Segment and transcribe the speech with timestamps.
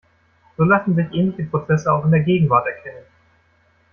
[0.57, 3.05] So lassen sich ähnliche Prozesse auch in der Gegenwart erkennen.